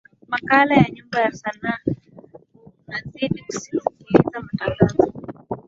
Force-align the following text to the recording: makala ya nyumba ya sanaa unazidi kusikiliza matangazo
makala 0.31 0.73
ya 0.75 0.87
nyumba 0.89 1.19
ya 1.21 1.31
sanaa 1.31 1.77
unazidi 2.87 3.41
kusikiliza 3.43 4.41
matangazo 4.41 5.03